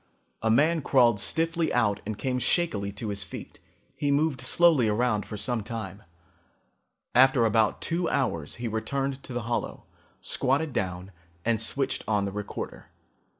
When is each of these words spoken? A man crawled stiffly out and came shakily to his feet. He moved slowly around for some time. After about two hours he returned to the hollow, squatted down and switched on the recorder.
A 0.41 0.49
man 0.49 0.81
crawled 0.81 1.19
stiffly 1.19 1.71
out 1.71 1.99
and 2.07 2.17
came 2.17 2.39
shakily 2.39 2.91
to 2.93 3.09
his 3.09 3.21
feet. 3.21 3.59
He 3.95 4.09
moved 4.09 4.41
slowly 4.41 4.87
around 4.89 5.27
for 5.27 5.37
some 5.37 5.61
time. 5.61 6.01
After 7.13 7.45
about 7.45 7.81
two 7.81 8.09
hours 8.09 8.55
he 8.55 8.67
returned 8.67 9.21
to 9.21 9.31
the 9.31 9.43
hollow, 9.43 9.83
squatted 10.19 10.73
down 10.73 11.11
and 11.45 11.61
switched 11.61 12.03
on 12.07 12.25
the 12.25 12.31
recorder. 12.31 12.89